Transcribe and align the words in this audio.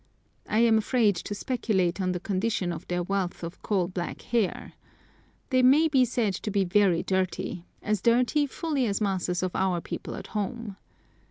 I 0.47 0.57
am 0.61 0.79
afraid 0.79 1.15
to 1.17 1.35
speculate 1.35 2.01
on 2.01 2.11
the 2.11 2.19
condition 2.19 2.73
of 2.73 2.87
their 2.87 3.03
wealth 3.03 3.43
of 3.43 3.61
coal 3.61 3.87
black 3.87 4.23
hair. 4.23 4.73
They 5.51 5.61
may 5.61 5.87
be 5.89 6.05
said 6.05 6.33
to 6.33 6.49
be 6.49 6.63
very 6.65 7.03
dirty—as 7.03 8.01
dirty 8.01 8.47
fully 8.47 8.87
as 8.87 8.99
masses 8.99 9.43
of 9.43 9.55
our 9.55 9.79
people 9.79 10.15
at 10.15 10.25
home. 10.33 10.75